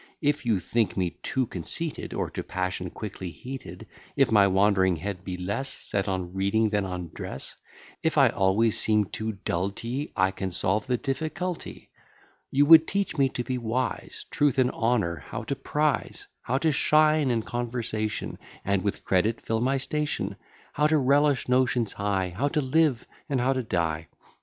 If 0.19 0.47
you 0.47 0.59
think 0.59 0.97
me 0.97 1.11
too 1.21 1.45
conceited, 1.45 2.11
Or 2.11 2.31
to 2.31 2.41
passion 2.41 2.89
quickly 2.89 3.29
heated; 3.29 3.85
If 4.15 4.31
my 4.31 4.47
wandering 4.47 4.95
head 4.95 5.23
be 5.23 5.37
less 5.37 5.69
Set 5.71 6.07
on 6.07 6.33
reading 6.33 6.69
than 6.69 6.85
on 6.87 7.11
dress; 7.13 7.55
If 8.01 8.17
I 8.17 8.29
always 8.29 8.79
seem 8.79 9.05
too 9.05 9.33
dull 9.45 9.69
t'ye; 9.69 10.11
I 10.15 10.31
can 10.31 10.49
solve 10.49 10.87
the 10.87 10.97
diffi 10.97 11.29
culty. 11.29 11.89
You 12.49 12.65
would 12.65 12.87
teach 12.87 13.15
me 13.19 13.29
to 13.29 13.43
be 13.43 13.59
wise: 13.59 14.25
Truth 14.31 14.57
and 14.57 14.71
honour 14.71 15.17
how 15.17 15.43
to 15.43 15.55
prize; 15.55 16.25
How 16.41 16.57
to 16.57 16.71
shine 16.71 17.29
in 17.29 17.43
conversation, 17.43 18.39
And 18.65 18.81
with 18.83 19.05
credit 19.05 19.39
fill 19.41 19.61
my 19.61 19.77
station; 19.77 20.35
How 20.73 20.87
to 20.87 20.97
relish 20.97 21.47
notions 21.47 21.93
high; 21.93 22.33
How 22.35 22.47
to 22.47 22.59
live, 22.61 23.05
and 23.29 23.39
how 23.39 23.53
to 23.53 23.61
die. 23.61 24.07